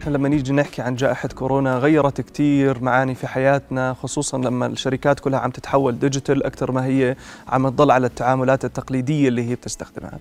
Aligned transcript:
إحنا 0.00 0.16
لما 0.16 0.28
نيجي 0.28 0.52
نحكي 0.52 0.82
عن 0.82 0.94
جائحة 0.94 1.28
كورونا 1.28 1.78
غيرت 1.78 2.20
كتير 2.20 2.82
معاني 2.84 3.14
في 3.14 3.26
حياتنا 3.26 3.94
خصوصا 3.94 4.38
لما 4.38 4.66
الشركات 4.66 5.20
كلها 5.20 5.40
عم 5.40 5.50
تتحول 5.50 5.98
digital 5.98 6.44
أكثر 6.44 6.72
ما 6.72 6.84
هي 6.84 7.16
عم 7.48 7.68
تضل 7.68 7.90
على 7.90 8.06
التعاملات 8.06 8.64
التقليدية 8.64 9.28
اللي 9.28 9.50
هي 9.50 9.54
بتستخدمها. 9.54 10.18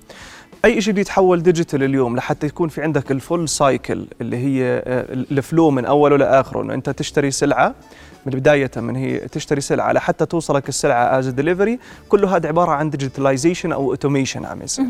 أي 0.65 0.81
شيء 0.81 0.97
يتحول 0.97 1.43
digital 1.43 1.83
اليوم 1.83 2.15
لحتى 2.15 2.47
يكون 2.47 2.69
في 2.69 2.81
عندك 2.83 3.11
ال 3.11 3.19
full 3.19 3.49
cycle 3.49 4.05
اللي 4.21 4.37
هي 4.37 4.83
آه، 4.85 5.13
ال 5.13 5.24
flow 5.24 5.69
من 5.71 5.85
أوله 5.85 6.17
لآخره 6.17 6.61
إنه 6.61 6.73
أنت 6.73 6.89
تشتري 6.89 7.31
سلعة 7.31 7.75
من 8.25 8.33
بداية 8.33 8.71
من 8.77 8.95
هي 8.95 9.17
تشتري 9.17 9.61
سلعة 9.61 9.91
لحتى 9.91 10.25
توصلك 10.25 10.69
السلعة 10.69 11.19
as 11.19 11.27
delivery 11.27 11.79
كله 12.09 12.35
هذا 12.35 12.47
عبارة 12.47 12.71
عن 12.71 12.89
digitalization 12.89 13.71
أو 13.71 13.89
automation 13.89 14.45
عم 14.45 14.61
يصير. 14.61 14.85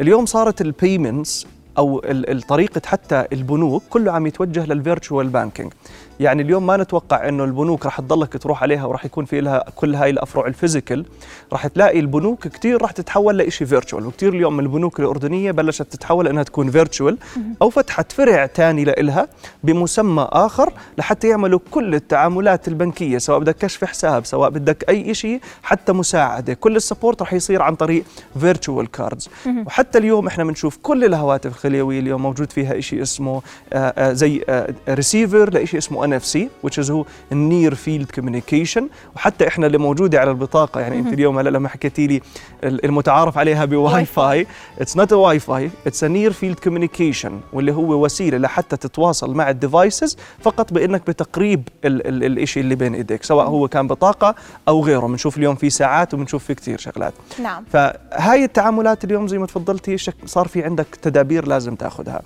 اليوم 0.00 0.26
صارت 0.26 0.60
ال 0.60 0.70
payments 0.70 1.46
أو 1.78 2.02
الطريقة 2.04 2.82
حتى 2.86 3.24
البنوك 3.32 3.82
كله 3.90 4.12
عم 4.12 4.26
يتوجه 4.26 4.66
لل 4.66 4.80
virtual 4.80 5.28
banking. 5.28 5.72
يعني 6.20 6.42
اليوم 6.42 6.66
ما 6.66 6.76
نتوقع 6.76 7.28
إنه 7.28 7.44
البنوك 7.44 7.86
رح 7.86 8.00
تضلك 8.00 8.36
تروح 8.42 8.62
عليها 8.62 8.84
وراح 8.84 9.04
يكون 9.04 9.24
في 9.24 9.40
لها 9.40 9.64
كل 9.76 9.94
هاي 9.94 10.10
الأفرع 10.10 10.46
ال 10.46 10.52
physical. 10.52 11.04
راح 11.52 11.66
تلاقي 11.66 12.00
البنوك 12.00 12.48
كثير 12.48 12.82
راح 12.82 12.90
تتحول 12.90 13.38
لشيء 13.38 13.66
virtual 13.66 14.06
وكثير 14.06 14.34
اليوم 14.34 14.56
من 14.56 14.64
البنوك 14.64 15.00
الأردنية 15.00 15.50
بلشت 15.50 15.82
تتحول 15.82 16.28
إنها 16.28 16.42
تكون 16.42 16.70
virtual 16.70 17.18
أو 17.62 17.70
فتحت 17.70 18.12
فرع 18.12 18.46
ثاني 18.46 18.84
لإلها 18.84 19.28
بمسمى 19.64 20.28
آخر 20.32 20.72
لحتى 20.98 21.28
يعملوا 21.28 21.60
كل 21.70 21.94
التعاملات 21.94 22.68
البنكية 22.68 23.18
سواء 23.18 23.38
بدك 23.38 23.56
كشف 23.56 23.84
حساب 23.84 24.24
سواء 24.26 24.50
بدك 24.50 24.88
أي 24.88 25.14
شيء 25.14 25.40
حتى 25.62 25.92
مساعدة. 25.92 26.54
كل 26.54 26.76
ال 26.76 26.82
support 26.82 27.22
راح 27.22 27.32
يصير 27.32 27.62
عن 27.62 27.74
طريق 27.74 28.04
virtual 28.40 28.90
cards 28.90 29.28
وحتى 29.66 29.98
اليوم 29.98 30.26
إحنا 30.26 30.44
بنشوف 30.44 30.78
كل 30.82 31.04
الهواتف 31.04 31.50
الخليوية 31.50 32.00
اليوم 32.00 32.22
موجود 32.22 32.52
فيها 32.52 32.80
شيء 32.80 33.02
اسمه 33.02 33.42
آه، 33.72 33.76
آه، 33.76 34.12
زي 34.12 34.44
ريسيفر 34.88 35.58
لشيء 35.58 35.78
اسمه 35.78 36.04
NFC 36.08 36.48
which 36.66 36.84
is 36.84 36.90
هو 36.90 37.04
ال 37.32 37.40
near 37.40 37.74
field 37.74 38.10
communication 38.10 38.88
وحتى 39.16 39.48
إحنا 39.48 39.66
اللي 39.66 39.78
موجودة 39.78 40.20
على 40.20 40.30
البطاقة. 40.30 40.80
يعني 40.80 40.98
أنت 40.98 41.12
اليوم 41.12 41.38
هلا 41.38 41.50
لما 41.50 41.68
حكيتي 41.68 42.06
لي 42.06 42.20
ال- 42.64 42.84
المتعارف 42.84 43.38
عليها 43.38 43.64
بواي 43.64 44.04
فاي 44.04 44.46
it's 44.80 44.96
not 44.96 45.12
Wi-Fi 45.12 45.70
it's 45.86 46.04
near 46.04 46.32
field 46.32 46.58
communication 46.58 47.40
واللي 47.52 47.72
هو 47.72 48.04
وسيلة 48.04 48.38
لحتى 48.38 48.76
تتواصل 48.76 49.34
مع 49.34 49.50
ال 49.50 49.58
devices 49.58 50.16
فقط 50.40 50.72
بإنك 50.72 51.06
بتقريب 51.06 51.68
ال- 51.84 52.24
ال- 52.24 52.38
الشيء 52.42 52.62
اللي 52.62 52.74
بين 52.74 52.94
إيديك 52.94 53.22
سواء 53.24 53.46
هو 53.46 53.68
كان 53.68 53.86
بطاقة 53.86 54.34
أو 54.68 54.84
غيره. 54.84 55.06
بنشوف 55.06 55.36
اليوم 55.38 55.54
في 55.54 55.70
ساعات 55.70 56.14
وبنشوف 56.14 56.44
في 56.44 56.54
كثير 56.54 56.78
شغلات. 56.78 57.12
نعم. 57.42 57.64
فهاي 57.72 58.44
التعاملات 58.44 59.04
اليوم 59.04 59.28
زي 59.28 59.38
ما 59.38 59.46
تفضلتي 59.46 59.96
صار 60.26 60.48
في 60.48 60.62
عندك 60.64 60.86
تدابير 61.02 61.48
لازم 61.48 61.74
تاخذها. 61.74 62.22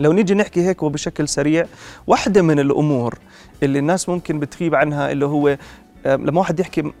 لو 0.00 0.12
نيجي 0.12 0.34
نحكي 0.34 0.60
هيك 0.60 0.82
وبشكل 0.82 1.28
سريع 1.28 1.66
واحدة 2.06 2.42
من 2.42 2.58
الأمور 2.58 3.18
اللي 3.62 3.78
الناس 3.78 4.08
ممكن 4.08 4.38
بتغيب 4.38 4.74
عنها 4.74 5.12
اللي 5.12 5.26
هو 5.26 5.56
لما 6.06 6.38
واحد 6.38 6.60
يحكي 6.60 6.92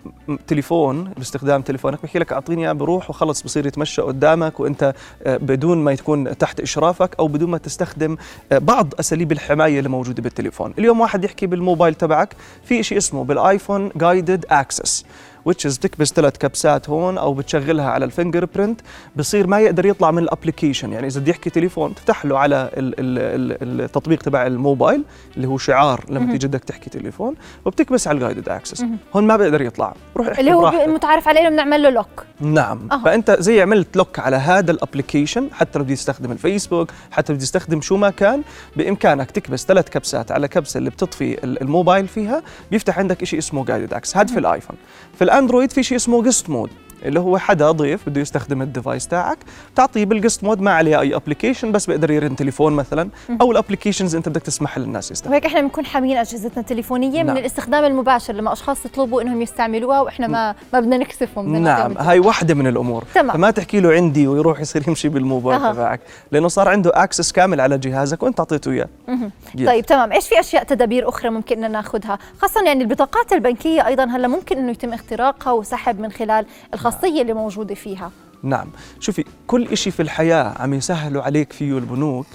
تليفون 0.46 1.04
باستخدام 1.04 1.62
تليفونك 1.62 2.02
بحكي 2.02 2.18
لك 2.18 2.32
أعطيني 2.32 2.64
إياه 2.64 2.72
بروح 2.72 3.10
وخلص 3.10 3.42
بصير 3.42 3.66
يتمشى 3.66 4.02
قدامك 4.02 4.60
وأنت 4.60 4.94
آه، 5.22 5.36
بدون 5.36 5.78
ما 5.78 5.94
تكون 5.94 6.38
تحت 6.38 6.60
إشرافك 6.60 7.14
أو 7.18 7.28
بدون 7.28 7.50
ما 7.50 7.58
تستخدم 7.58 8.16
آه، 8.52 8.58
بعض 8.58 8.94
أساليب 9.00 9.32
الحماية 9.32 9.78
اللي 9.78 9.88
موجودة 9.88 10.22
بالتليفون. 10.22 10.74
اليوم 10.78 11.00
واحد 11.00 11.24
يحكي 11.24 11.46
بالموبايل 11.46 11.94
تبعك 11.94 12.36
في 12.64 12.82
شيء 12.82 12.98
اسمه 12.98 13.24
بالآيفون 13.24 13.90
guided 13.96 14.46
access 14.50 15.04
is 15.48 15.78
تكبس 15.78 16.12
ثلاث 16.12 16.36
كبسات 16.38 16.90
هون 16.90 17.18
أو 17.18 17.34
بتشغلها 17.34 17.90
على 17.90 18.04
ال 18.04 18.44
fingerprint 18.54 18.80
بصير 19.16 19.46
ما 19.46 19.60
يقدر 19.60 19.86
يطلع 19.86 20.10
من 20.10 20.22
ال 20.22 20.28
application 20.28 20.92
يعني 20.92 21.06
إذا 21.06 21.20
بده 21.20 21.30
يحكي 21.30 21.50
تليفون 21.50 21.94
تفتح 21.94 22.24
له 22.24 22.38
على 22.38 22.70
ال 22.76 22.94
ال 23.00 23.62
ال 23.62 23.80
التطبيق 23.80 24.22
تبع 24.22 24.46
الموبايل 24.46 25.04
اللي 25.36 25.48
هو 25.48 25.58
شعار 25.58 26.04
لما 26.08 26.32
تيجي 26.32 26.46
بدك 26.46 26.64
تحكي 26.64 26.90
تليفون 26.90 27.34
وبتكبس 27.64 28.08
على 28.08 28.14
ال 28.16 28.21
guided 28.21 28.48
access 28.48 28.84
هون 29.16 29.26
ما 29.26 29.36
بيقدر 29.36 29.62
يطلع. 29.62 29.94
روح 30.16 30.26
احكي 30.28 30.40
اللي 30.40 30.52
هو. 30.52 30.68
المتعارف 30.68 31.28
عليه 31.28 31.40
إنه 31.40 31.48
بنعمل 31.50 31.82
له 31.82 31.90
lock 31.90 32.24
نعم. 32.40 32.88
أهو. 32.92 33.04
فأنت 33.04 33.36
زي 33.40 33.62
عملت 33.62 33.96
lock 33.96 34.18
على 34.18 34.36
هذا 34.36 34.70
ال 34.70 34.76
application 34.76 35.48
حتى 35.52 35.78
لو 35.78 35.84
بدي 35.84 35.92
يستخدم 35.92 36.32
الفيسبوك 36.32 36.90
حتى 37.10 37.32
لو 37.32 37.34
بدي 37.36 37.42
يستخدم 37.44 37.80
شو 37.80 37.96
ما 37.96 38.10
كان 38.10 38.42
بإمكانك 38.76 39.30
تكبس 39.30 39.66
ثلاث 39.66 39.88
كبسات 39.88 40.32
على 40.32 40.48
كبسة 40.48 40.78
اللي 40.78 40.90
بتطفي 40.90 41.44
ال- 41.44 41.62
الموبايل 41.62 42.08
فيها 42.08 42.42
بيفتح 42.70 42.98
عندك 42.98 43.24
شيء 43.24 43.38
اسمه 43.38 43.64
guided 43.64 43.94
access 43.94 44.16
هذا 44.16 44.26
في 44.32 44.38
الآيفون. 44.38 44.76
في 45.18 45.24
الأندرويد 45.30 45.70
في 45.70 45.82
شيء 45.82 45.96
اسمه 45.96 46.22
guest 46.22 46.50
mode. 46.50 46.70
اللي 47.04 47.20
هو 47.20 47.38
حدا 47.38 47.70
ضيف 47.70 48.08
بده 48.08 48.20
يستخدم 48.20 48.62
ال 48.62 48.69
device 48.69 49.08
تاعك 49.08 49.38
تعطيه 49.76 50.04
بال 50.04 50.15
guest 50.15 50.44
mode 50.44 50.60
ما 50.60 50.70
عليه 50.70 51.00
أي 51.00 51.14
application 51.14 51.72
بس 51.72 51.86
بيقدر 51.86 52.10
يرن 52.10 52.36
تليفون 52.36 52.72
مثلا 52.72 53.08
أو 53.40 53.52
ال 53.52 53.57
applications 53.57 54.16
أنت 54.16 54.28
بدك 54.28 54.42
تسمح 54.42 54.78
للناس 54.78 55.10
يستخدموا 55.10 55.32
وهيك 55.32 55.46
إحنا 55.46 55.60
بنكون 55.60 55.86
حاميين 55.86 56.16
أجهزتنا 56.16 56.60
التليفونية 56.60 57.20
من 57.22 57.26
نعم. 57.26 57.36
الاستخدام 57.36 57.84
المباشر 57.84 58.32
لما 58.34 58.52
أشخاص 58.52 58.86
يطلبوا 58.86 59.22
إنهم 59.22 59.42
يستعملوها 59.42 60.00
وإحنا 60.00 60.26
ما 60.26 60.54
ما 60.72 60.80
بدنا 60.80 60.96
نكسفهم 60.96 61.46
بدنا 61.46 61.58
نعم 61.58 61.98
هاي 61.98 62.18
واحدة 62.18 62.54
من 62.54 62.66
الأمور. 62.66 63.04
تمام. 63.14 63.36
فما 63.36 63.50
تحكي 63.50 63.80
له 63.80 63.92
عندي 63.92 64.26
ويروح 64.26 64.60
يصير 64.60 64.88
يمشي 64.88 65.08
بالموبايل 65.08 65.60
أها. 65.60 65.72
تبعك 65.72 66.00
لأنه 66.32 66.48
صار 66.48 66.68
عنده 66.68 66.90
access 66.94 67.32
كامل 67.32 67.60
على 67.60 67.78
جهازك 67.78 68.22
وأنت 68.22 68.40
أعطيته 68.40 68.70
إياه. 68.70 68.88
Yes. 69.08 69.66
طيب 69.66 69.86
تمام. 69.86 70.12
إيش 70.12 70.28
في 70.28 70.40
أشياء 70.40 70.64
تدابير 70.64 71.08
أخرى 71.08 71.30
ممكن 71.30 71.56
إننا 71.56 71.68
ناخذها؟ 71.68 72.18
خاصة 72.38 72.62
يعني 72.66 72.82
البطاقات 72.82 73.32
البنكية 73.32 73.86
أيضا 73.86 74.04
هلأ 74.04 74.28
ممكن 74.28 74.58
إنه 74.58 74.70
يتم 74.70 74.92
اختراقها 74.92 75.52
وسحب 75.52 76.00
من 76.00 76.12
خلال 76.12 76.46
الخاصية 76.90 77.22
اللي 77.22 77.32
موجودة 77.32 77.74
فيها. 77.74 78.10
نعم. 78.42 78.68
شوفي 79.00 79.24
كل 79.46 79.68
إشي 79.68 79.90
في 79.90 80.02
الحياة 80.02 80.54
عم 80.58 80.74
يسهلوا 80.74 81.22
عليك 81.22 81.52
فيه 81.52 81.78
البنوك. 81.78 82.26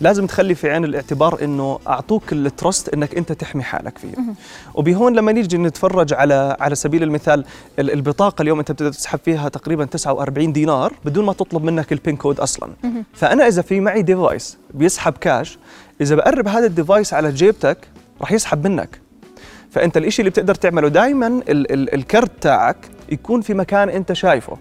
لازم 0.00 0.26
تخلي 0.26 0.54
في 0.54 0.70
عين 0.70 0.84
الاعتبار 0.84 1.44
إنه 1.44 1.78
أعطوك 1.88 2.32
ال 2.32 2.41
trust 2.41 2.88
إنك 2.88 3.14
أنت 3.16 3.32
تحمي 3.32 3.62
حالك 3.62 3.98
فيه. 3.98 4.14
وبهون 4.74 5.14
لما 5.14 5.32
نيجي 5.32 5.58
نتفرج 5.58 6.14
على 6.14 6.56
على 6.60 6.74
سبيل 6.74 7.02
المثال 7.02 7.44
ال- 7.78 7.90
البطاقة 7.90 8.42
اليوم 8.42 8.58
أنت 8.58 8.72
بتقدر 8.72 8.92
تسحب 8.92 9.18
فيها 9.24 9.48
تقريبا 9.48 9.84
49 9.84 10.52
دينار 10.52 10.92
بدون 11.04 11.24
ما 11.26 11.32
تطلب 11.32 11.64
منك 11.64 11.92
ال 11.92 11.98
PIN 11.98 12.16
code 12.16 12.40
أصلا. 12.40 12.70
فأنا 13.14 13.46
إذا 13.48 13.62
في 13.62 13.80
معي 13.80 14.02
device 14.02 14.58
بيسحب 14.74 15.12
كاش 15.12 15.58
إذا 16.00 16.14
بقرب 16.14 16.48
هذا 16.48 16.66
ال 16.66 16.73
device 16.73 17.14
على 17.14 17.32
جيبتك 17.32 17.78
راح 18.20 18.32
يسحب 18.32 18.66
منك. 18.66 19.00
فأنت 19.72 19.96
الإشي 19.96 20.22
اللي 20.22 20.30
بتقدر 20.30 20.54
تعمله 20.54 20.88
دائما 20.88 21.26
ال 21.26 21.72
ال 21.72 21.94
الكرت 21.94 22.30
تاعك 22.40 22.76
يكون 23.08 23.40
في 23.40 23.54
مكان 23.54 23.88
أنت 23.88 24.12
شايفه. 24.12 24.56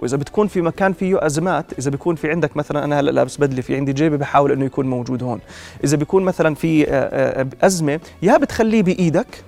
وإذا 0.00 0.16
بتكون 0.16 0.46
في 0.46 0.62
مكان 0.62 0.92
فيه 0.92 1.26
أزمات 1.26 1.66
إذا 1.78 1.90
بيكون 1.90 2.16
في 2.16 2.30
عندك 2.30 2.56
مثلا 2.56 2.84
أنا 2.84 3.00
هلأ 3.00 3.10
لابس 3.10 3.36
بدله 3.36 3.62
في 3.62 3.76
عندي 3.76 3.92
جيبي 3.92 4.16
بحاول 4.16 4.52
إنه 4.52 4.64
يكون 4.64 4.86
موجود 4.86 5.22
هون. 5.22 5.40
إذا 5.84 5.96
بيكون 5.96 6.22
مثلا 6.22 6.54
في 6.54 6.88
آه، 6.88 6.90
آه، 6.90 7.46
أزمة 7.62 8.00
يا 8.22 8.36
بتخليه 8.36 8.82
بإيدك 8.82 9.44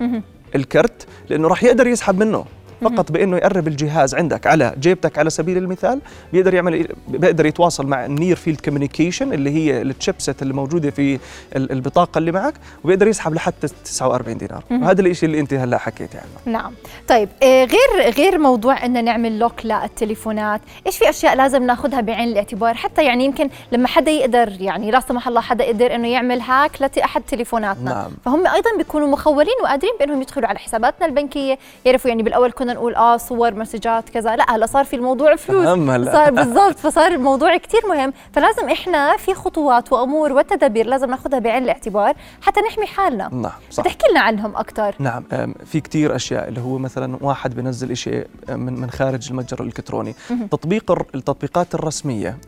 الكرت 0.55 1.07
لأنه 1.31 1.49
راح 1.49 1.65
يقدر 1.65 1.87
يسحب 1.87 2.19
منه. 2.19 2.45
فقط 2.83 3.13
بإنه 3.13 3.37
يقرب 3.37 3.69
الجهاز 3.69 4.15
عندك 4.15 4.47
على 4.47 4.75
جيبتك 4.81 5.19
على 5.19 5.31
سبيل 5.31 5.57
المثال 5.57 6.01
بيقدر 6.33 6.55
يعمل 6.55 6.89
بيقدر 7.09 7.47
يتواصل 7.47 7.87
مع 7.87 8.05
ال 8.05 8.11
near 8.11 8.37
field 8.37 8.61
communication 8.61 9.33
اللي 9.33 9.51
هي 9.51 9.83
ال 9.83 9.90
chipset 9.90 10.43
اللي 10.43 10.55
موجودة 10.55 10.91
في 10.91 11.19
ال- 11.57 11.73
البطاقة 11.73 12.19
اللي 12.19 12.33
معك 12.33 12.55
وبيقدر 12.85 13.07
يسحب 13.09 13.35
لحتى 13.35 13.69
49 13.85 14.39
دينار. 14.39 14.65
وهذا 14.71 15.01
الشيء 15.01 15.27
اللي 15.29 15.41
أنت 15.41 15.55
هلأ 15.55 15.79
حكيتي 15.79 16.19
عنه 16.19 16.57
نعم. 16.59 16.73
طيب 17.09 17.29
آه، 17.43 17.65
غير 17.65 18.11
غير 18.17 18.39
موضوع 18.39 18.85
ان 18.85 19.05
نعمل 19.05 19.39
لوك 19.39 19.67
للتليفونات 19.67 20.61
إيش 20.87 20.99
في 20.99 21.11
أشياء 21.11 21.37
لازم 21.37 21.63
ناخذها 21.63 22.01
بعين 22.01 22.29
الاعتبار؟ 22.29 22.75
حتى 22.75 23.05
يعني 23.05 23.25
يمكن 23.25 23.49
لما 23.73 23.89
حدا 23.89 24.11
يقدر 24.11 24.53
يعني 24.61 24.91
لا 24.91 25.01
سمح 25.01 25.29
الله 25.29 25.41
حدا 25.41 25.65
يقدر 25.65 25.95
إنه 25.95 26.09
يعمل 26.09 26.41
هاك 26.41 26.83
لأحد 26.83 27.23
تليفوناتنا. 27.23 27.91
نعم. 27.91 28.11
فهم 28.25 28.47
أيضا 28.47 28.71
بيكونوا 28.79 29.09
مخولين 29.09 29.55
وقادرين 29.63 29.93
بإنهم 30.01 30.23
يدخلوا 30.23 30.49
على 30.49 30.59
حساباتنا 30.59 31.07
البنكية 31.07 31.59
يعرفوا 31.85 32.11
يعني 32.11 32.23
بالأول 32.23 32.53
كنا 32.53 32.68
نقول 32.73 32.95
آه 32.95 33.17
صور 33.17 33.55
مسجات 33.55 34.09
كذا. 34.09 34.37
لا 34.37 34.45
هلا 34.57 34.67
صار 34.67 34.85
في 34.85 34.97
الموضوع 34.97 35.37
فلوس. 35.37 35.67
صار 36.13 36.31
بالضبط 36.45 36.79
فصار 36.79 37.13
الموضوع 37.13 37.57
كثير 37.57 37.81
مهم. 37.89 38.13
فلازم 38.33 38.69
إحنا 38.69 39.17
في 39.17 39.35
خطوات 39.35 39.93
وأمور 39.93 40.33
وتدابير 40.33 40.87
لازم 40.87 41.11
ناخذها 41.11 41.39
بعين 41.39 41.63
الاعتبار 41.65 42.15
حتى 42.43 42.61
نحمي 42.61 42.87
حالنا. 42.87 43.29
نعم 43.33 43.53
صح. 43.71 43.83
تحكي 43.85 44.07
لنا 44.11 44.21
عنهم 44.21 44.57
أكثر 44.57 44.95
نعم 44.99 45.25
في 45.65 45.81
كتير 45.81 46.17
أشياء 46.17 46.49
اللي 46.49 46.61
هو 46.61 46.79
مثلا 46.79 47.19
واحد 47.21 47.55
بينزل 47.55 47.97
شيء 47.97 48.27
من 48.49 48.81
من 48.81 48.91
خارج 48.91 49.29
المتجر 49.31 49.61
الإلكتروني. 49.61 50.15
تطبيق 50.51 50.93
التطبيقات 51.15 51.75
الرسمية 51.75 52.39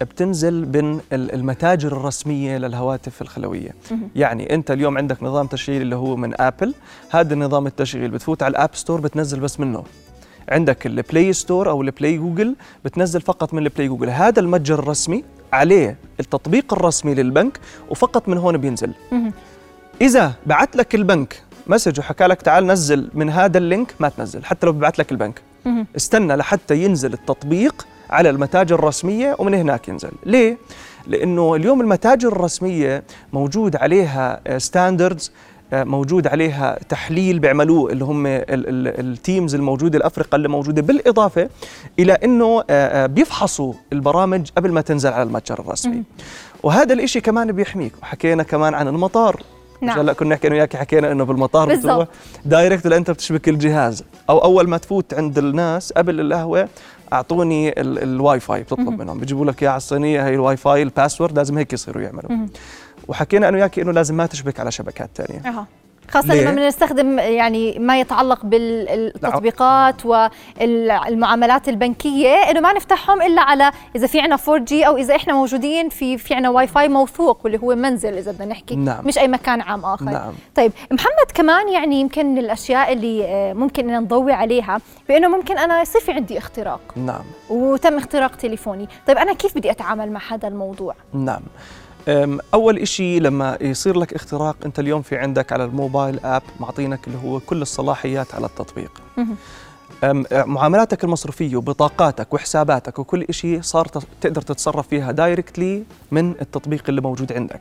بتنزل 0.00 0.54
من 0.68 1.00
ال- 1.12 1.34
المتاجر 1.34 1.92
الرسمية 1.92 2.58
للهواتف 2.58 3.22
الخلوية. 3.22 3.74
يعني 4.16 4.54
انت 4.54 4.70
اليوم 4.70 4.98
عندك 4.98 5.22
نظام 5.22 5.46
تشغيل 5.46 5.82
اللي 5.82 5.96
هو 5.96 6.16
من 6.16 6.40
ابل 6.40 6.74
هذا 7.10 7.34
النظام 7.34 7.66
التشغيل 7.66 8.10
بتفوت 8.10 8.42
على 8.42 8.50
ال 8.50 8.55
App 8.55 8.70
Store 8.74 9.00
بتنزل 9.00 9.40
بس 9.40 9.60
منه. 9.60 9.84
عندك 10.48 10.86
ال 10.86 10.95
Play 10.95 11.32
Store 11.32 11.70
أو 11.70 11.82
ال 11.82 11.89
Play 11.89 12.16
Google 12.16 12.56
بتنزل 12.84 13.20
فقط 13.20 13.54
من 13.54 13.62
ال 13.62 13.67
Play 13.67 13.88
Google 13.88 14.10
هذا 14.10 14.40
المتجر 14.40 14.78
الرسمي 14.78 15.24
عليه 15.52 15.96
التطبيق 16.20 16.72
الرسمي 16.74 17.14
للبنك 17.14 17.60
وفقط 17.90 18.28
من 18.28 18.38
هون 18.38 18.56
بينزل. 18.56 18.92
إذا 20.00 20.32
بعت 20.46 20.76
لك 20.76 20.94
البنك 20.94 21.42
message 21.66 21.98
وحكى 22.00 22.24
لك 22.26 22.42
تعال 22.42 22.66
نزل 22.66 23.10
من 23.14 23.30
هذا 23.30 23.58
ال 23.58 23.65
link 23.65 23.94
ما 24.00 24.08
تنزل 24.08 24.44
حتى 24.44 24.66
لو 24.66 24.72
ببعت 24.72 24.98
لك 24.98 25.12
البنك. 25.12 25.42
استنى 25.96 26.36
لحتى 26.36 26.84
ينزل 26.84 27.12
التطبيق 27.12 27.86
على 28.14 28.30
المتاجر 28.30 28.74
الرسمية 28.74 29.36
ومن 29.38 29.54
هناك 29.54 29.88
ينزل. 29.88 30.10
ليه؟ 30.26 30.58
لأنه 31.06 31.54
اليوم 31.54 31.80
المتاجر 31.80 32.28
الرسمية 32.28 33.02
موجود 33.32 33.76
عليها 33.76 34.40
standards 34.58 35.32
موجود 35.72 36.26
عليها 36.26 36.78
تحليل 36.88 37.38
بيعملوه 37.38 37.92
اللي 37.92 38.04
هم 38.04 38.24
ال 38.26 38.47
teams 38.47 39.54
الموجودة 39.54 39.98
الأفرقة 39.98 40.36
اللي 40.36 40.48
موجودة. 40.48 40.82
بالإضافة 40.82 41.48
إلى 41.98 42.12
إنه 42.12 42.64
آه، 42.70 43.04
آه، 43.04 43.06
بيفحصوا 43.06 43.72
البرامج 43.92 44.50
قبل 44.56 44.72
ما 44.72 44.80
تنزل 44.80 45.12
على 45.12 45.22
المتجر 45.22 45.58
الرسمي. 45.58 46.02
وهذا 46.62 46.92
الإشي 46.92 47.20
كمان 47.20 47.52
بيحميك. 47.52 47.92
وحكينا 48.02 48.42
كمان 48.42 48.74
عن 48.74 48.88
المطار. 48.88 49.42
نعم. 49.80 49.98
هلا 49.98 50.12
كنا 50.12 50.34
نحكي 50.34 50.48
أنا 50.48 50.56
وياك 50.56 50.76
حكينا 50.76 51.12
إنه 51.12 51.24
بالمطار 51.24 51.68
بالضبط. 51.68 51.92
بتروح 51.92 52.08
direct 52.44 52.86
لأنت 52.86 53.10
بتشبك 53.10 53.48
الجهاز. 53.48 54.04
أو 54.30 54.38
أول 54.38 54.68
ما 54.68 54.78
تفوت 54.78 55.14
عند 55.14 55.38
الناس 55.38 55.92
قبل 55.92 56.20
القهوة 56.20 56.68
أعطوني 57.12 57.68
ال- 57.80 58.02
الواي 58.02 58.40
فاي 58.40 58.62
بتطلب 58.62 58.88
منهم. 58.98 59.18
بيجيبوا 59.18 59.46
لك 59.46 59.62
إياه 59.62 59.70
على 59.70 59.76
الصينية 59.76 60.26
هي 60.26 60.34
ال 60.34 60.56
Wi-Fi 60.56 60.82
ال 60.82 60.88
password 60.88 61.36
لازم 61.36 61.58
هيك 61.58 61.72
يصيروا 61.72 62.02
يعملوا. 62.02 62.46
وحكينا 63.08 63.48
أنا 63.48 63.56
وياك 63.56 63.78
إنه 63.78 63.92
لازم 63.92 64.16
ما 64.16 64.26
تشبك 64.26 64.60
على 64.60 64.70
شبكات 64.70 65.10
ثانية. 65.14 65.48
خاصة 66.10 66.34
ليه؟ 66.34 66.42
لما 66.42 66.50
بنستخدم 66.50 67.18
يعني 67.18 67.78
ما 67.78 68.00
يتعلق 68.00 68.46
بالتطبيقات 68.46 70.06
والمعاملات 70.06 71.68
البنكية 71.68 72.34
إنه 72.34 72.60
ما 72.60 72.72
نفتحهم 72.72 73.22
إلا 73.22 73.42
على 73.42 73.72
إذا 73.96 74.06
في 74.06 74.20
عنا 74.20 74.36
4G 74.36 74.72
أو 74.72 74.96
إذا 74.96 75.16
إحنا 75.16 75.32
موجودين 75.32 75.88
في 75.88 76.18
في 76.18 76.34
عنا 76.34 76.50
واي 76.50 76.66
فاي 76.66 76.88
موثوق 76.88 77.40
واللي 77.44 77.58
هو 77.58 77.74
منزل 77.74 78.14
إذا 78.14 78.32
بدنا 78.32 78.46
نحكي 78.46 78.76
نعم. 78.76 79.06
مش 79.06 79.18
أي 79.18 79.28
مكان 79.28 79.60
عام 79.60 79.84
آخر. 79.84 80.04
نعم. 80.04 80.32
طيب 80.54 80.72
محمد 80.90 81.30
كمان 81.34 81.68
يعني 81.68 82.00
يمكن 82.00 82.26
من 82.26 82.38
الأشياء 82.38 82.92
اللي 82.92 83.24
آه، 83.24 83.52
ممكن 83.52 83.90
إن 83.90 84.02
نضوي 84.02 84.32
عليها 84.32 84.80
بإنه 85.08 85.28
ممكن 85.28 85.58
أنا 85.58 85.82
يصير 85.82 86.00
في 86.00 86.12
عندي 86.12 86.38
اختراق. 86.38 86.80
نعم. 86.96 87.22
وتم 87.50 87.96
اختراق 87.96 88.36
تليفوني. 88.36 88.88
طيب 89.06 89.18
أنا 89.18 89.32
كيف 89.32 89.58
بدي 89.58 89.70
أتعامل 89.70 90.12
مع 90.12 90.20
هذا 90.30 90.48
الموضوع؟ 90.48 90.94
نعم. 91.12 91.42
أول 92.54 92.78
إشي 92.78 93.18
لما 93.20 93.58
يصير 93.60 93.98
لك 93.98 94.14
اختراق 94.14 94.56
أنت 94.66 94.78
اليوم 94.78 95.02
في 95.02 95.16
عندك 95.18 95.52
على 95.52 95.64
الموبايل 95.64 96.20
آب 96.24 96.42
معطينك 96.60 97.06
اللي 97.06 97.18
هو 97.24 97.40
كل 97.40 97.62
الصلاحيات 97.62 98.34
على 98.34 98.46
التطبيق. 98.46 99.02
معاملاتك 100.32 101.04
المصرفية 101.04 101.56
وبطاقاتك 101.56 102.34
وحساباتك 102.34 102.98
وكل 102.98 103.26
شيء 103.30 103.60
صار 103.62 103.86
تقدر 104.20 104.42
تتصرف 104.42 104.88
فيها 104.88 105.12
دايركتلي 105.12 105.82
من 106.10 106.30
التطبيق 106.40 106.82
اللي 106.88 107.00
موجود 107.00 107.32
عندك. 107.32 107.60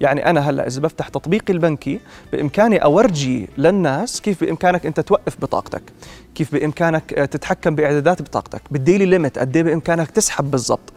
يعني 0.00 0.30
أنا 0.30 0.50
هلأ 0.50 0.66
إذا 0.66 0.80
بفتح 0.80 1.08
تطبيقي 1.08 1.52
البنكي 1.52 2.00
بإمكاني 2.32 2.78
أورجي 2.78 3.48
للناس 3.58 4.20
كيف 4.20 4.44
بإمكانك 4.44 4.86
أنت 4.86 5.00
توقف 5.00 5.36
بطاقتك 5.40 5.82
كيف 6.34 6.52
بإمكانك 6.52 7.12
آه، 7.12 7.24
تتحكم 7.24 7.74
بإعدادات 7.74 8.22
بطاقتك 8.22 8.62
بال 8.70 8.80
daily 8.80 9.06
limit 9.06 9.38
قد 9.38 9.56
إيه 9.56 9.62
بإمكانك 9.62 10.10
تسحب 10.10 10.50
بالضبط. 10.50 10.92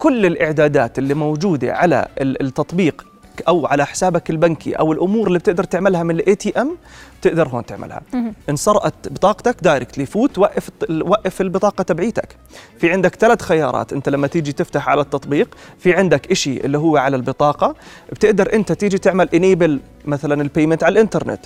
كل 0.00 0.26
الإعدادات 0.26 0.98
اللي 0.98 1.14
موجودة 1.14 1.72
على 1.74 2.08
ال- 2.20 2.42
التطبيق 2.42 3.06
أو 3.48 3.66
على 3.66 3.86
حسابك 3.86 4.30
البنكي 4.30 4.72
أو 4.72 4.92
الأمور 4.92 5.26
اللي 5.26 5.38
بتقدر 5.38 5.64
تعملها 5.64 6.02
من 6.02 6.14
ال 6.14 6.34
ATM 6.34 6.76
بتقدر 7.20 7.48
هون 7.48 7.66
تعملها. 7.66 8.00
مهم. 8.14 8.34
ان 8.50 8.56
سرقت 8.56 9.08
بطاقتك 9.08 9.56
directly 9.62 10.06
فوت 10.06 10.38
وقف 10.38 10.70
وقف 11.02 11.40
البطاقة 11.40 11.82
تبعيتك. 11.82 12.36
في 12.78 12.92
عندك 12.92 13.14
ثلاث 13.14 13.42
خيارات 13.42 13.92
أنت 13.92 14.08
لما 14.08 14.26
تيجي 14.26 14.52
تفتح 14.52 14.88
على 14.88 15.00
التطبيق. 15.00 15.48
في 15.78 15.94
عندك 15.94 16.30
إشي 16.30 16.56
اللي 16.60 16.78
هو 16.78 16.96
على 16.96 17.16
البطاقة. 17.16 17.74
بتقدر 18.12 18.52
أنت 18.52 18.72
تيجي 18.72 18.98
تعمل 18.98 19.28
enable 19.34 19.80
مثلا 20.04 20.42
ال 20.42 20.47
payment 20.47 20.84
على 20.84 20.92
الإنترنت. 20.92 21.40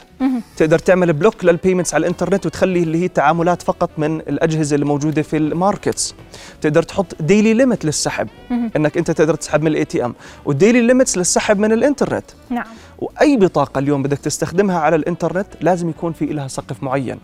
تقدر 0.56 0.78
تعمل 0.78 1.12
block 1.12 1.44
لل 1.44 1.54
payments 1.54 1.94
على 1.94 2.00
الإنترنت 2.00 2.46
وتخلي 2.46 2.82
اللي 2.82 2.98
هي 2.98 3.08
تعاملات 3.08 3.62
فقط 3.62 3.90
من 3.98 4.20
الأجهزة 4.20 4.74
اللي 4.74 4.86
موجودة 4.86 5.22
في 5.22 5.36
ال 5.36 5.45
markets. 5.45 6.14
تقدر 6.60 6.82
تحط 6.82 7.22
daily 7.22 7.54
limit 7.54 7.84
للسحب. 7.84 8.28
إنك 8.76 8.98
أنت 8.98 9.10
تقدر 9.10 9.34
تسحب 9.34 9.60
من 9.60 9.66
ال 9.66 9.84
ATM 9.84 10.04
وال 10.04 10.14
daily 10.44 10.80
limits 10.80 11.18
للسحب 11.18 11.58
من 11.58 11.72
الإنترنت. 11.72 12.24
نعم. 12.50 12.66
وأي 12.98 13.36
بطاقة 13.36 13.78
اليوم 13.78 14.02
بدك 14.02 14.18
تستخدمها 14.18 14.78
على 14.78 14.96
الإنترنت 14.96 15.46
لازم 15.60 15.88
يكون 15.88 16.12
في 16.12 16.26
لها 16.26 16.48
سقف 16.48 16.82
معين. 16.82 17.18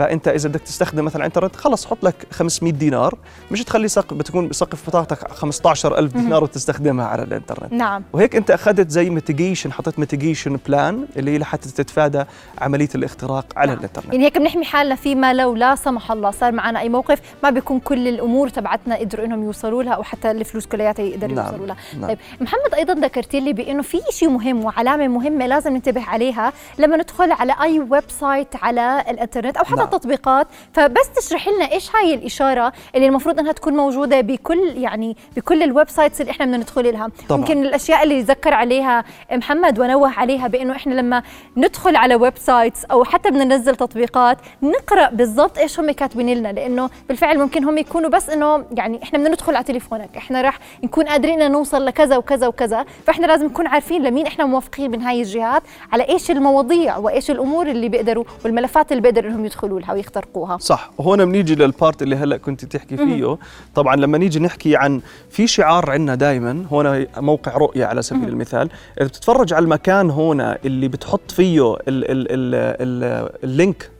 فأنت 0.00 0.28
إذا 0.28 0.48
بدك 0.48 0.60
تستخدم 0.60 1.04
مثلا 1.04 1.26
إنترنت 1.26 1.56
خلص 1.56 1.86
حط 1.86 2.04
لك 2.04 2.14
500 2.30 2.72
دينار 2.72 3.18
مش 3.50 3.64
تخلي 3.64 3.88
سقف 3.88 4.14
بتكون 4.14 4.52
سقف 4.52 4.86
بطاقتك 4.88 5.30
15000 5.32 6.12
دينار 6.12 6.44
وتستخدمها 6.44 7.06
على 7.06 7.22
الإنترنت 7.22 7.72
نعم 7.72 8.02
وهيك 8.12 8.36
أنت 8.36 8.50
أخذت 8.50 8.90
زي 8.90 9.10
mitigation 9.10 9.72
حطيت 9.72 9.98
mitigation 9.98 10.58
plan 10.66 11.06
اللي 11.16 11.30
هي 11.30 11.38
لحتى 11.38 11.68
تتفادى 11.68 12.24
عملية 12.58 12.88
الاختراق 12.94 13.44
على 13.56 13.66
نعم. 13.66 13.78
الإنترنت 13.78 14.12
يعني 14.12 14.24
هيك 14.24 14.38
بنحمي 14.38 14.64
حالنا 14.64 14.94
فيما 14.94 15.32
لو 15.32 15.54
لا 15.54 15.74
سمح 15.74 16.12
الله 16.12 16.30
صار 16.30 16.52
معنا 16.52 16.80
أي 16.80 16.88
موقف 16.88 17.18
ما 17.42 17.50
بيكون 17.50 17.80
كل 17.80 18.08
الأمور 18.08 18.48
تبعتنا 18.48 18.96
قدروا 18.96 19.26
إنهم 19.26 19.44
يوصلوا 19.44 19.82
لها 19.82 19.92
أو 19.92 20.02
حتى 20.02 20.30
الفلوس 20.30 20.66
كلياتها 20.66 21.02
يقدروا 21.02 21.34
نعم. 21.34 21.46
يوصلوا 21.46 21.66
لها 21.66 21.76
نعم. 22.00 22.08
طيب 22.08 22.18
محمد 22.40 22.74
أيضا 22.74 22.94
ذكرت 22.94 23.34
لي 23.34 23.52
بإنه 23.52 23.82
في 23.82 23.98
شيء 24.10 24.28
مهم 24.28 24.64
وعلامة 24.64 25.08
مهمة 25.08 25.46
لازم 25.46 25.72
ننتبه 25.72 26.04
عليها 26.04 26.52
لما 26.78 26.96
ندخل 26.96 27.32
على 27.32 27.54
أي 27.62 27.80
website 27.80 28.56
على 28.62 29.04
الإنترنت 29.08 29.56
أو 29.56 29.64
حتى 29.64 29.76
نعم. 29.76 29.89
تطبيقات 29.90 30.46
فبس 30.72 31.10
تشرح 31.16 31.48
لنا 31.48 31.72
إيش 31.72 31.96
هاي 31.96 32.14
الإشارة 32.14 32.72
اللي 32.94 33.06
المفروض 33.06 33.38
إنها 33.38 33.52
تكون 33.52 33.76
موجودة 33.76 34.20
بكل 34.20 34.72
يعني 34.76 35.16
بكل 35.36 35.62
ال 35.62 35.88
websites 35.88 36.20
اللي 36.20 36.30
إحنا 36.30 36.44
بدنا 36.46 36.56
ندخل 36.56 36.92
لها 36.92 37.08
طبعاً. 37.28 37.40
يمكن 37.40 37.62
الأشياء 37.62 38.02
اللي 38.02 38.22
ذكر 38.22 38.54
عليها 38.54 39.04
محمد 39.32 39.78
ونوه 39.78 40.18
عليها 40.18 40.46
بإنه 40.46 40.76
إحنا 40.76 40.94
لما 40.94 41.22
ندخل 41.56 41.96
على 41.96 42.14
websites 42.14 42.84
أو 42.84 43.04
حتى 43.04 43.30
بدنا 43.30 43.44
ننزل 43.44 43.76
تطبيقات 43.76 44.38
نقرأ 44.62 45.10
بالضبط 45.10 45.58
إيش 45.58 45.80
هم 45.80 45.90
كاتبين 45.90 46.34
لنا 46.38 46.52
لأنه 46.52 46.90
بالفعل 47.08 47.38
ممكن 47.38 47.64
هم 47.64 47.78
يكونوا 47.78 48.10
بس 48.10 48.30
إنه 48.30 48.64
يعني 48.76 49.02
إحنا 49.02 49.18
بدنا 49.18 49.30
ندخل 49.30 49.54
على 49.56 49.64
تليفونك 49.64 50.16
إحنا 50.16 50.42
راح 50.42 50.58
نكون 50.84 51.04
قادرين 51.04 51.50
نوصل 51.52 51.84
لكذا 51.86 52.16
وكذا 52.16 52.46
وكذا 52.46 52.84
فإحنا 53.06 53.26
لازم 53.26 53.46
نكون 53.46 53.66
عارفين 53.66 54.02
لمين 54.02 54.26
إحنا 54.26 54.44
موافقين 54.44 54.90
من 54.90 55.02
هاي 55.02 55.20
الجهات 55.20 55.62
على 55.92 56.08
إيش 56.08 56.30
المواضيع 56.30 56.96
وإيش 56.96 57.30
الأمور 57.30 57.66
اللي 57.66 57.88
بيقدروا 57.88 58.24
والملفات 58.44 58.92
اللي 58.92 59.02
بيقدروا 59.02 59.30
إنهم 59.30 59.44
يدخلوا 59.44 59.79
لها 59.80 59.92
ويخترقوها 59.92 60.58
صح. 60.58 60.90
وهون 60.98 61.24
بنيجي 61.24 61.54
لل 61.54 61.70
part 61.70 62.02
اللي 62.02 62.16
هلأ 62.16 62.36
كنت 62.36 62.64
تحكي 62.64 62.96
فيه. 62.96 63.38
طبعا 63.74 63.96
لما 63.96 64.18
نيجي 64.18 64.40
نحكي 64.40 64.76
عن 64.76 65.00
في 65.30 65.46
شعار 65.46 65.90
عندنا 65.90 66.14
دائما 66.14 66.64
هون 66.72 67.06
موقع 67.16 67.56
رؤية 67.56 67.84
على 67.84 68.02
سبيل 68.02 68.28
المثال. 68.28 68.68
إذا 69.00 69.06
بتتفرج 69.06 69.52
على 69.52 69.62
المكان 69.62 70.10
هون 70.10 70.40
اللي 70.40 70.88
بتحط 70.88 71.30
فيه 71.30 71.74
ال 71.74 71.80
ال 71.88 72.04
ال 72.10 72.54
ال 72.54 73.30
ال 73.44 73.53
link 73.53 73.90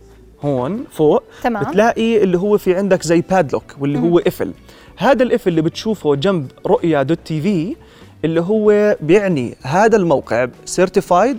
هون 0.45 0.85
فوق 0.91 1.23
تمام. 1.43 1.65
بتلاقي 1.65 2.23
اللي 2.23 2.39
هو 2.39 2.59
في 2.59 2.75
عندك 2.75 3.03
زي 3.03 3.21
padlock 3.21 3.65
واللي 3.81 3.99
هو 3.99 4.19
قفل 4.19 4.53
هذا 4.97 5.23
القفل 5.23 5.51
اللي 5.51 5.63
بتشوفه 5.63 6.15
جنب 6.15 6.51
رؤيا 6.67 7.03
dot 7.03 7.19
TV 7.25 7.77
اللي 8.25 8.41
هو 8.41 8.97
بيعني 9.01 9.57
هذا 9.63 9.97
الموقع 9.97 10.49
certified 10.65 11.37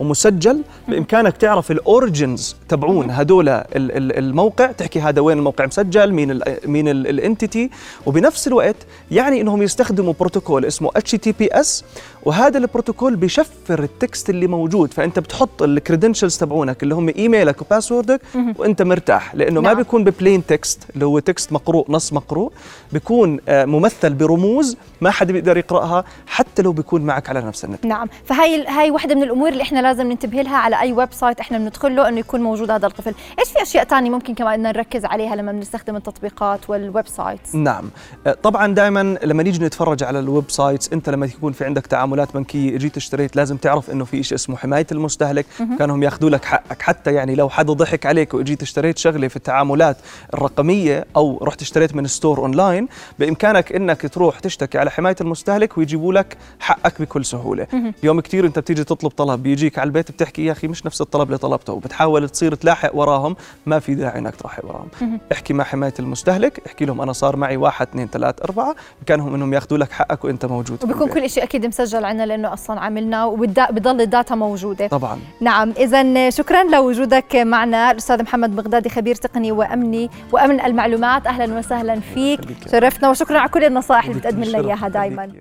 ومسجل 0.00 0.62
بإمكانك 0.88 1.36
تعرف 1.36 1.70
ال 1.70 1.81
origins 1.81 2.56
تبعون 2.68 3.10
هدول 3.10 3.48
ال- 3.48 3.64
ال- 3.76 4.18
الموقع. 4.18 4.66
تحكي 4.72 5.00
هذا 5.00 5.20
وين 5.20 5.38
الموقع 5.38 5.66
مسجل 5.66 6.12
مين 6.12 6.30
ال 6.30 6.42
مين 6.66 6.88
ال 6.88 7.00
entity 7.00 7.70
وبنفس 8.06 8.46
الوقت 8.48 8.76
يعني 9.10 9.40
إنهم 9.40 9.62
يستخدموا 9.62 10.12
بروتوكول 10.20 10.64
اسمه 10.64 10.90
HTTPS 10.96 11.84
وهذا 12.22 12.58
البروتوكول 12.58 13.16
بيشفر 13.16 13.82
ال 13.82 13.92
text 13.92 14.30
اللي 14.30 14.46
موجود. 14.46 14.92
فأنت 14.92 15.18
بتحط 15.18 15.62
ال 15.62 15.68
credentials 15.68 16.36
تبعونك 16.38 16.82
اللي 16.82 16.94
هم 16.94 17.08
email 17.08 17.53
ك 17.53 17.62
و 17.62 17.68
password 17.68 18.14
ك 18.14 18.20
وأنت 18.58 18.82
مرتاح. 18.82 19.34
لأنه 19.34 19.60
ما 19.60 19.68
نعم. 19.68 19.76
بيكون 19.76 20.04
ب 20.04 20.11
plain 20.11 20.46
text 20.46 20.82
اللي 20.94 21.04
هو 21.04 21.18
text 21.18 21.52
مقروء 21.52 21.86
نص 21.88 22.12
مقروء. 22.12 22.52
بيكون 22.92 23.38
آه، 23.48 23.64
ممثل 23.64 24.14
برموز 24.14 24.76
ما 25.00 25.10
حد 25.10 25.32
بيقدر 25.32 25.56
يقرأها. 25.56 26.04
حتى 26.26 26.62
لو 26.62 26.72
بيكون 26.72 27.02
معك 27.02 27.28
على 27.28 27.40
نفس 27.40 27.64
النت. 27.64 27.86
نعم. 27.86 28.08
فهاي 28.24 28.66
هاي 28.66 28.90
وحدة 28.90 29.14
من 29.14 29.22
الأمور 29.22 29.48
اللي 29.48 29.62
إحنا 29.62 29.80
لازم 29.80 30.06
ننتبه 30.06 30.42
لها 30.42 30.56
على 30.56 30.80
أي 30.80 30.92
website 30.92 31.40
إحنا 31.40 31.58
بندخل 31.58 31.96
له 31.96 32.08
إنه 32.08 32.18
يكون 32.18 32.40
موجود 32.40 32.70
هذا 32.70 32.86
القفل. 32.86 33.14
إيش 33.38 33.48
في 33.48 33.62
أشياء 33.62 33.84
ثانية 33.84 34.10
ممكن 34.10 34.34
كمان 34.34 34.60
بدنا 34.60 34.72
نركز 34.72 35.04
عليها 35.04 35.36
لما 35.36 35.52
بنستخدم 35.52 35.96
التطبيقات 35.96 36.70
وال 36.70 37.08
websites؟ 37.08 37.54
نعم. 37.54 37.90
آه، 38.26 38.36
طبعا 38.42 38.74
دائما 38.74 39.18
لما 39.22 39.42
نيجي 39.42 39.64
نتفرج 39.64 40.02
على 40.04 40.18
ال 40.18 40.50
websites 40.50 40.92
أنت 40.92 41.08
لما 41.10 41.26
يكون 41.26 41.52
في 41.52 41.64
عندك 41.64 41.86
تعاملات 41.86 42.34
بنكية 42.34 42.78
جيت 42.78 42.96
اشتريت 42.96 43.36
لازم 43.36 43.56
تعرف 43.56 43.90
إنه 43.90 44.04
في 44.04 44.22
شيء 44.22 44.36
اسمه 44.36 44.56
حماية 44.56 44.86
المستهلك. 44.92 45.46
كانهم 45.78 46.02
يأخذوا 46.02 46.30
لك 46.30 46.44
حقك. 46.44 46.82
حتى 46.82 47.14
يعني 47.14 47.34
لو 47.34 47.48
حدا 47.48 47.72
ضحك 47.72 48.06
عليك 48.06 48.34
واجيت 48.34 48.62
اشتريت 48.62 48.98
شغلة 48.98 49.28
في 49.28 49.36
التعاملات 49.36 49.96
الرقمية 50.34 51.04
أو 51.16 51.38
رحت 51.42 51.62
اشتريت 51.62 51.94
من 51.94 52.06
store 52.06 52.38
online 52.38 52.88
بإمكانك 53.18 53.72
إنك 53.72 54.14
تروح 54.14 54.38
تشتكي 54.38 54.78
على 54.78 54.90
حماية 54.90 55.16
المستهلك 55.20 55.78
ويجيبوا 55.78 55.90
يجيبوا 56.00 56.09
لك 56.12 56.36
حقك 56.60 57.02
بكل 57.02 57.24
سهولة. 57.24 57.66
اليوم 58.02 58.20
كثير 58.20 58.46
انت 58.46 58.58
بتيجي 58.58 58.84
تطلب 58.84 59.10
طلب 59.10 59.42
بيجيك 59.42 59.78
على 59.78 59.86
البيت 59.86 60.10
بتحكي 60.10 60.44
يا 60.44 60.52
أخي 60.52 60.68
مش 60.68 60.86
نفس 60.86 61.00
الطلب 61.00 61.28
اللي 61.28 61.38
طلبته 61.38 61.72
وبتحاول 61.72 62.28
تصير 62.28 62.54
تلاحق 62.54 62.96
وراهم 62.96 63.36
ما 63.66 63.78
في 63.78 63.94
داعي 63.94 64.18
إنك 64.18 64.36
تلاحق 64.36 64.64
وراهم. 64.64 64.88
احكي 65.32 65.54
مع 65.54 65.64
حماية 65.64 65.94
المستهلك 65.98 66.60
احكي 66.66 66.84
لهم 66.84 67.00
أنا 67.00 67.12
صار 67.12 67.36
معي 67.36 67.56
واحد 67.56 67.86
اثنين 67.88 68.08
ثلاث 68.08 68.42
أربعة 68.42 68.74
بإمكانهم 69.02 69.34
إنهم 69.34 69.54
ياخذوا 69.54 69.78
لك 69.78 69.92
حقك 69.92 70.24
وإنت 70.24 70.46
موجود 70.46 70.84
وبيكون 70.84 71.08
كل 71.08 71.30
شيء 71.30 71.42
أكيد 71.42 71.66
مسجل 71.66 72.04
عندنا 72.04 72.26
لأنه 72.26 72.52
أصلا 72.52 72.80
عملناه 72.80 73.26
وبضل 73.26 74.00
ال 74.00 74.07
data 74.07 74.34
موجودة. 74.34 74.86
طبعا. 74.86 75.18
نعم 75.40 75.70
اذا 75.70 76.30
شكرا 76.30 76.62
لوجودك 76.62 77.36
معنا 77.36 77.90
الأستاذ 77.90 78.22
محمد 78.22 78.56
بغدادي 78.56 78.88
خبير 78.88 79.14
تقني 79.14 79.52
وأمني 79.52 80.10
وأمن 80.32 80.60
المعلومات. 80.60 81.26
أهلا 81.26 81.58
وسهلا 81.58 82.00
فيك. 82.00 82.40
شرفتنا 82.72 83.10
وشكرا 83.10 83.38
على 83.38 83.48
كل 83.48 83.64
النصائح 83.64 84.04
اللي 84.04 84.18
بتقدم 84.18 84.44
لنا 84.44 84.58
إياها 84.58 84.88
دائما 84.88 85.32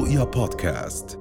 رؤيا 0.00 0.24
بودكاست 0.24 1.18